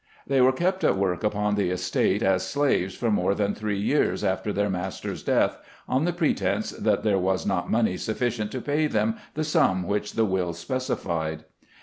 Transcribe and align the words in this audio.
They 0.25 0.41
were 0.41 0.51
kept 0.51 0.83
at 0.83 0.97
work 0.97 1.23
upon 1.23 1.53
the 1.53 1.69
estate 1.69 2.23
as 2.23 2.43
slaves 2.49 2.95
for 2.95 3.11
more 3.11 3.35
than 3.35 3.53
three 3.53 3.77
years 3.77 4.23
after 4.23 4.51
their 4.51 4.67
master's 4.67 5.21
death, 5.21 5.59
on 5.87 6.05
the 6.05 6.11
pretence 6.11 6.71
that 6.71 7.03
there 7.03 7.19
was 7.19 7.45
not 7.45 7.69
money 7.69 7.97
sufficient 7.97 8.49
to 8.53 8.61
pay 8.61 8.87
them 8.87 9.17
the 9.35 9.43
sum 9.43 9.83
which 9.83 10.13
the 10.13 10.25
will 10.25 10.53
specified. 10.53 11.45